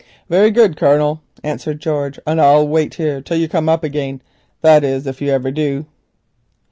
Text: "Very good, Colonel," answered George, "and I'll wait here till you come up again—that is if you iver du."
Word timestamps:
"Very 0.29 0.49
good, 0.49 0.77
Colonel," 0.77 1.21
answered 1.43 1.79
George, 1.79 2.19
"and 2.25 2.41
I'll 2.41 2.67
wait 2.67 2.95
here 2.95 3.21
till 3.21 3.37
you 3.37 3.47
come 3.47 3.69
up 3.69 3.83
again—that 3.83 4.83
is 4.83 5.05
if 5.05 5.21
you 5.21 5.31
iver 5.31 5.51
du." 5.51 5.85